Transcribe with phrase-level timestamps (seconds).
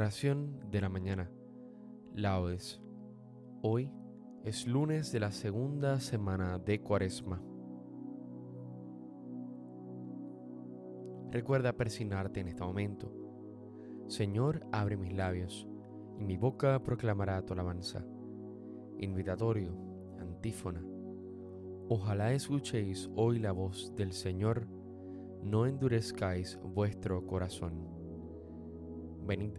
[0.00, 1.28] Oración de la mañana.
[2.14, 2.80] Laudes.
[3.62, 3.90] Hoy
[4.44, 7.42] es lunes de la segunda semana de Cuaresma.
[11.32, 13.12] Recuerda persignarte en este momento.
[14.06, 15.66] Señor, abre mis labios,
[16.16, 18.06] y mi boca proclamará tu alabanza.
[18.98, 19.74] Invitatorio,
[20.20, 20.80] antífona.
[21.88, 24.68] Ojalá escuchéis hoy la voz del Señor,
[25.42, 27.88] no endurezcáis vuestro corazón.
[29.26, 29.58] Venid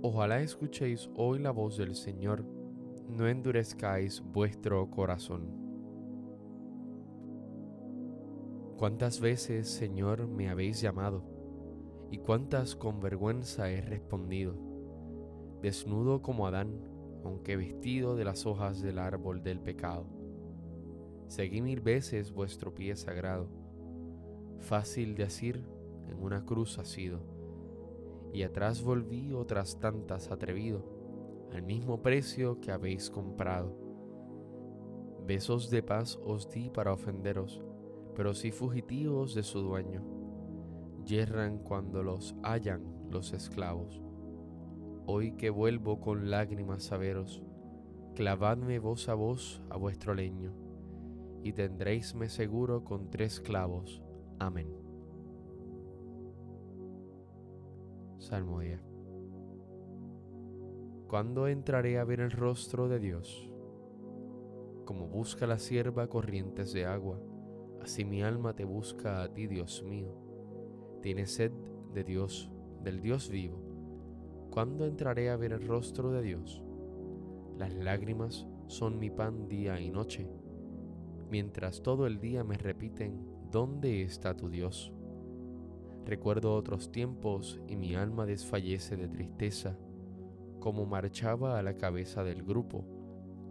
[0.00, 2.44] Ojalá escuchéis hoy la voz del Señor,
[3.08, 5.50] no endurezcáis vuestro corazón.
[8.76, 11.24] ¿Cuántas veces, Señor, me habéis llamado?
[12.12, 14.54] ¿Y cuántas con vergüenza he respondido?
[15.62, 16.80] Desnudo como Adán,
[17.24, 20.06] aunque vestido de las hojas del árbol del pecado.
[21.26, 23.48] Seguí mil veces vuestro pie sagrado.
[24.60, 25.64] Fácil de asir,
[26.08, 27.37] en una cruz ha sido
[28.32, 30.84] y atrás volví otras tantas atrevido,
[31.52, 33.76] al mismo precio que habéis comprado.
[35.26, 37.62] Besos de paz os di para ofenderos,
[38.14, 40.02] pero si fugitivos de su dueño,
[41.04, 44.02] yerran cuando los hallan los esclavos.
[45.06, 47.42] Hoy que vuelvo con lágrimas a veros,
[48.14, 50.52] clavadme voz a voz a vuestro leño,
[51.42, 54.02] y tendréisme seguro con tres clavos.
[54.38, 54.87] Amén.
[58.18, 58.80] Salmo 10.
[61.06, 63.48] ¿Cuándo entraré a ver el rostro de Dios?
[64.84, 67.20] Como busca la sierva corrientes de agua,
[67.80, 70.12] así mi alma te busca a ti, Dios mío.
[71.00, 71.52] Tiene sed
[71.94, 72.50] de Dios,
[72.82, 73.62] del Dios vivo.
[74.50, 76.60] ¿Cuándo entraré a ver el rostro de Dios?
[77.56, 80.28] Las lágrimas son mi pan día y noche,
[81.30, 84.92] mientras todo el día me repiten, ¿dónde está tu Dios?
[86.08, 89.76] Recuerdo otros tiempos y mi alma desfallece de tristeza,
[90.58, 92.86] como marchaba a la cabeza del grupo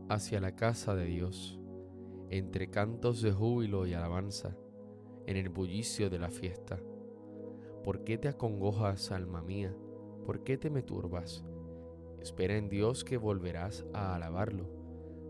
[0.09, 1.59] hacia la casa de Dios,
[2.31, 4.57] entre cantos de júbilo y alabanza,
[5.27, 6.79] en el bullicio de la fiesta.
[7.83, 9.75] ¿Por qué te acongojas, alma mía?
[10.25, 11.45] ¿Por qué te me turbas?
[12.19, 14.65] Espera en Dios que volverás a alabarlo.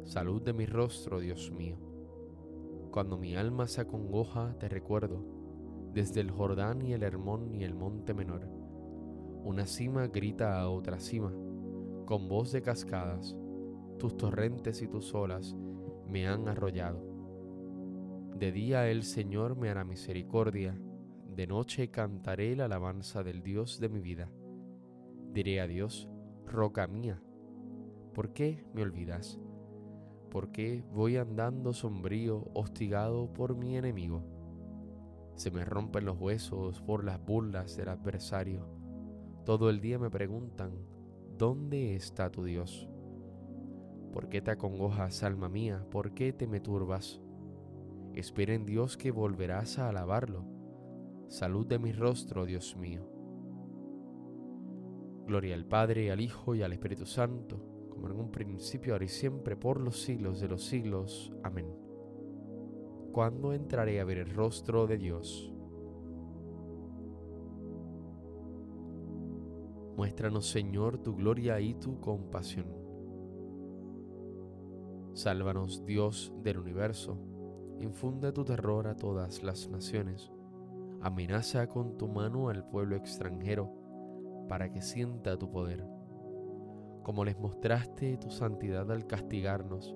[0.06, 1.76] Salud de mi rostro, Dios mío.
[2.90, 5.37] Cuando mi alma se acongoja, te recuerdo,
[5.98, 8.48] desde el Jordán y el Hermón y el monte menor.
[9.44, 11.34] Una cima grita a otra cima,
[12.06, 13.36] con voz de cascadas,
[13.98, 15.56] tus torrentes y tus olas
[16.08, 17.04] me han arrollado.
[18.36, 20.80] De día el Señor me hará misericordia,
[21.36, 24.32] de noche cantaré la alabanza del Dios de mi vida.
[25.34, 26.08] Diré a Dios,
[26.46, 27.24] roca mía,
[28.14, 29.40] ¿por qué me olvidas?
[30.30, 34.37] ¿Por qué voy andando sombrío, hostigado por mi enemigo?
[35.38, 38.68] Se me rompen los huesos por las burlas del adversario.
[39.46, 40.72] Todo el día me preguntan,
[41.38, 42.90] ¿dónde está tu Dios?
[44.12, 45.86] ¿Por qué te acongojas, alma mía?
[45.92, 47.22] ¿Por qué te me turbas?
[48.16, 50.44] Espera en Dios que volverás a alabarlo.
[51.28, 53.08] Salud de mi rostro, Dios mío.
[55.28, 57.62] Gloria al Padre, al Hijo y al Espíritu Santo,
[57.92, 61.32] como en un principio, ahora y siempre, por los siglos de los siglos.
[61.44, 61.87] Amén.
[63.18, 65.52] ¿Cuándo entraré a ver el rostro de Dios?
[69.96, 72.68] Muéstranos, Señor, tu gloria y tu compasión
[75.16, 77.18] Sálvanos, Dios del universo,
[77.80, 80.32] infunde tu terror a todas las naciones,
[81.02, 83.74] amenaza con tu mano al pueblo extranjero
[84.48, 85.84] para que sienta tu poder.
[87.02, 89.96] Como les mostraste tu santidad al castigarnos,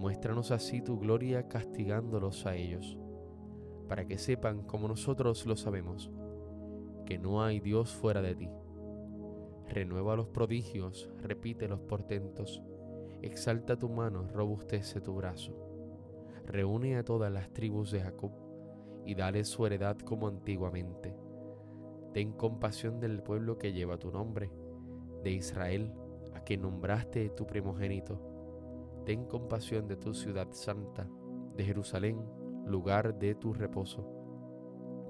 [0.00, 2.98] muéstranos así tu gloria castigándolos a ellos,
[3.88, 6.10] para que sepan como nosotros lo sabemos,
[7.06, 8.48] que no hay Dios fuera de ti.
[9.68, 12.62] Renueva los prodigios, repite los portentos,
[13.22, 15.54] Exalta tu mano, robustece tu brazo.
[16.46, 18.32] Reúne a todas las tribus de Jacob
[19.04, 21.14] y dale su heredad como antiguamente.
[22.14, 24.50] Ten compasión del pueblo que lleva tu nombre,
[25.22, 25.92] de Israel,
[26.34, 28.29] a quien nombraste tu primogénito.
[29.10, 31.04] Ten compasión de tu ciudad santa,
[31.56, 32.24] de Jerusalén,
[32.64, 34.06] lugar de tu reposo.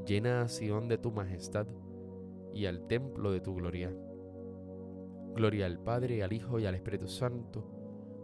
[0.07, 1.67] Llena a Sión de tu majestad
[2.55, 3.95] y al templo de tu gloria.
[5.35, 7.63] Gloria al Padre, al Hijo y al Espíritu Santo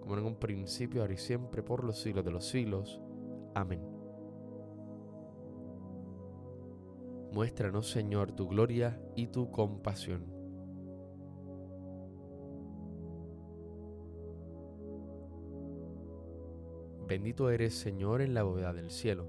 [0.01, 3.03] como en un principio, ahora y siempre, por los siglos de los siglos.
[3.55, 3.83] Amén.
[7.35, 10.36] Muéstranos, Señor, tu gloria y tu compasión.
[17.07, 19.27] Bendito eres, Señor, en la bóveda del cielo.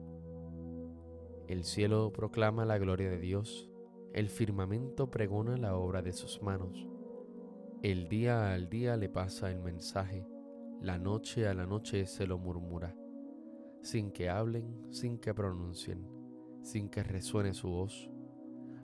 [1.48, 3.70] El cielo proclama la gloria de Dios,
[4.14, 6.88] el firmamento pregona la obra de sus manos.
[7.84, 10.26] El día al día le pasa el mensaje
[10.82, 12.96] la noche a la noche se lo murmura,
[13.82, 16.08] sin que hablen, sin que pronuncien,
[16.62, 18.12] sin que resuene su voz.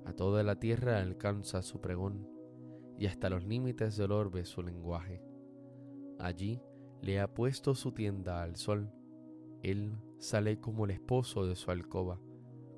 [0.04, 2.28] A toda la tierra alcanza su pregón,
[2.98, 5.24] y hasta los límites del orbe su lenguaje.
[6.18, 6.60] Allí
[7.04, 8.90] le ha puesto su tienda al sol,
[9.62, 12.18] él sale como el esposo de su alcoba,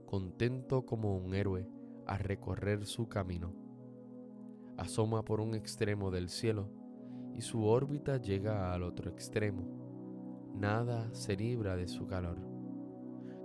[0.07, 1.69] contento como un héroe
[2.07, 3.53] a recorrer su camino.
[4.77, 6.71] Asoma por un extremo del cielo,
[7.35, 9.67] y su órbita llega al otro extremo.
[10.55, 12.39] Nada se libra de su calor.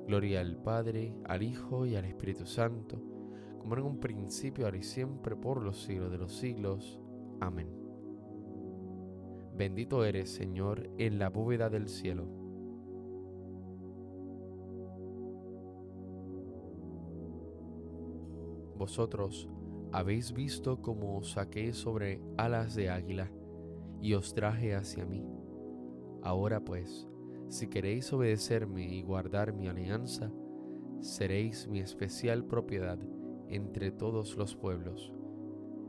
[0.06, 3.03] Gloria al Padre, al Hijo y al Espíritu Santo,
[3.59, 6.99] como en un principio, ahora y siempre, por los siglos de los siglos.
[7.38, 7.80] Amén.
[9.61, 12.25] Bendito eres, Señor, en la bóveda del cielo.
[18.79, 19.50] Vosotros
[19.93, 23.31] habéis visto cómo os saqué sobre alas de águila
[24.00, 25.26] y os traje hacia mí.
[26.23, 27.07] Ahora pues,
[27.50, 30.33] si queréis obedecerme y guardar mi alianza,
[31.00, 32.99] seréis mi especial propiedad
[33.49, 35.12] entre todos los pueblos,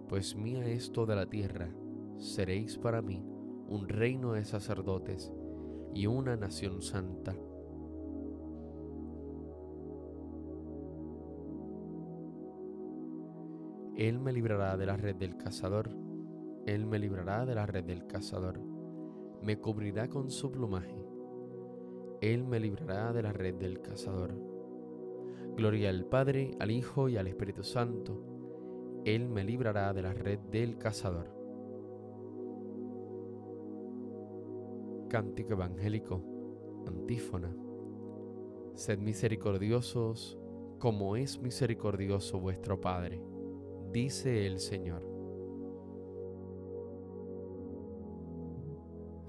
[0.10, 1.74] pues mía es toda la tierra,
[2.18, 3.31] seréis para mí
[3.72, 5.32] un reino de sacerdotes
[5.94, 7.36] y una nación santa.
[13.96, 15.90] Él me librará de la red del cazador
[16.66, 18.60] él me librará de la red del cazador,
[19.42, 21.04] me cubrirá con su plumaje.
[22.22, 24.36] Él me librará de la red del cazador.
[25.58, 28.24] Gloria al Padre, al Hijo y al Espíritu Santo.
[29.06, 31.41] Él me librará de la red del cazador.
[35.12, 36.24] Cántico evangélico,
[36.88, 37.53] antífona.
[38.75, 40.39] Sed misericordiosos
[40.80, 43.22] como es misericordioso vuestro Padre,
[43.91, 45.03] dice el Señor.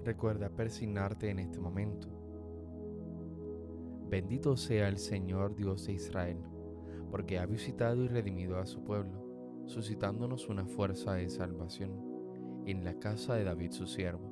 [0.04, 2.06] Recuerda persignarte en este momento.
[4.08, 6.38] Bendito sea el Señor Dios de Israel,
[7.10, 13.00] porque ha visitado y redimido a su pueblo, suscitándonos una fuerza de salvación en la
[13.00, 14.31] casa de David su siervo,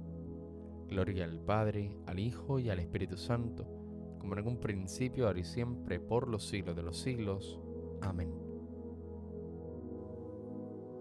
[0.91, 3.65] Gloria al Padre, al Hijo y al Espíritu Santo,
[4.19, 7.61] como en un principio, ahora y siempre, por los siglos de los siglos.
[8.01, 8.29] Amén.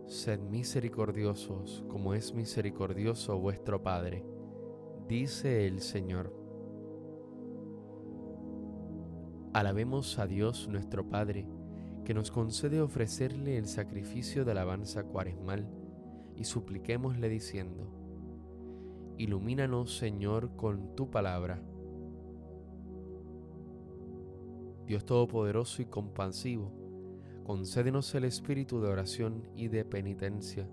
[0.07, 4.25] Sed misericordiosos, como es misericordioso vuestro Padre,
[5.09, 6.33] dice el Señor.
[9.53, 11.49] Alabemos a Dios nuestro Padre,
[12.05, 15.69] que nos concede ofrecerle el sacrificio de alabanza cuaresmal,
[16.37, 18.00] y supliquémosle diciendo,
[19.21, 21.63] Ilumínanos, Señor, con tu palabra.
[24.87, 26.73] Dios Todopoderoso y compasivo,
[27.45, 30.71] concédenos el espíritu de oración y de penitencia,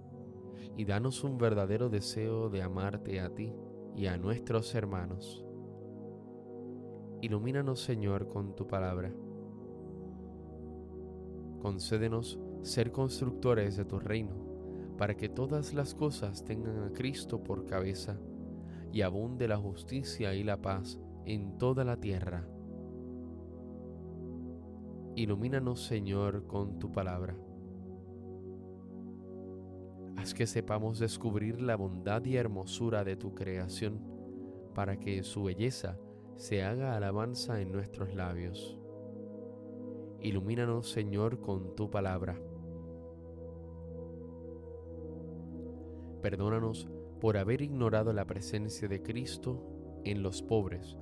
[0.78, 3.54] y danos un verdadero deseo de amarte a ti
[3.98, 5.44] y a nuestros hermanos.
[7.20, 9.12] Ilumínanos, Señor, con tu palabra.
[11.62, 14.38] Concédenos ser constructores de tu reino,
[14.98, 18.18] para que todas las cosas tengan a Cristo por cabeza
[18.98, 22.48] y abunde la justicia y la paz en toda la tierra.
[25.16, 27.38] Ilumínanos, Señor, con tu palabra.
[30.16, 34.02] Haz que sepamos descubrir la bondad y hermosura de tu creación,
[34.74, 36.00] para que su belleza
[36.36, 38.80] se haga alabanza en nuestros labios.
[40.22, 42.36] Ilumínanos, Señor, con tu palabra.
[46.24, 46.90] Perdónanos
[47.20, 50.98] por haber ignorado la presencia de Cristo en los pobres,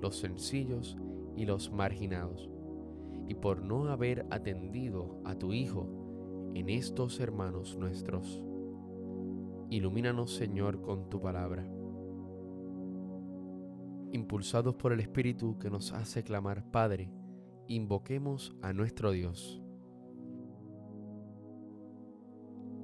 [0.00, 0.96] los sencillos
[1.36, 2.50] y los marginados,
[3.26, 5.88] y por no haber atendido a tu Hijo
[6.54, 8.42] en estos hermanos nuestros.
[9.70, 11.68] Ilumínanos, Señor, con tu palabra.
[14.12, 17.12] Impulsados por el Espíritu que nos hace clamar Padre,
[17.66, 19.62] invoquemos a nuestro Dios.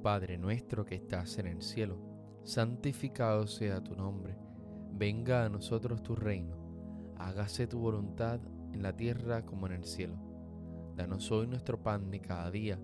[0.03, 2.14] Padre nuestro que estás en el cielo,
[2.45, 4.37] santificado sea tu nombre,
[4.93, 6.55] venga a nosotros tu reino,
[7.17, 8.39] hágase tu voluntad
[8.71, 10.15] en la tierra como en el cielo.
[10.95, 12.79] Danos hoy nuestro pan de cada día,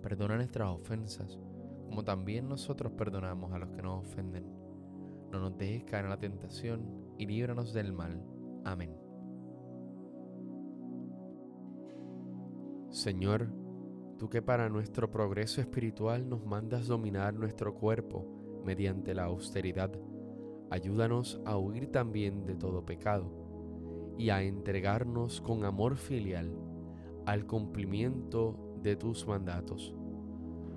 [0.00, 1.40] perdona nuestras ofensas,
[1.86, 4.46] como también nosotros perdonamos a los que nos ofenden.
[5.32, 8.24] No nos dejes caer en la tentación y líbranos del mal.
[8.64, 8.96] Amén.
[12.90, 13.48] Señor,
[14.18, 19.90] tú que para nuestro progreso espiritual nos mandas dominar nuestro cuerpo mediante la austeridad,
[20.70, 26.52] ayúdanos a huir también de todo pecado y a entregarnos con amor filial
[27.26, 29.94] al cumplimiento de tus mandatos.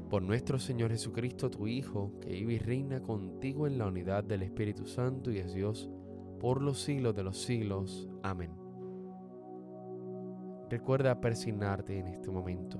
[0.09, 4.43] Por nuestro Señor Jesucristo, tu Hijo, que vive y reina contigo en la unidad del
[4.43, 5.89] Espíritu Santo y es Dios,
[6.39, 8.09] por los siglos de los siglos.
[8.21, 8.51] Amén.
[10.69, 12.79] Recuerda persignarte en este momento.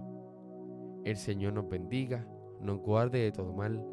[1.04, 2.28] El Señor nos bendiga,
[2.62, 3.93] nos guarde de todo mal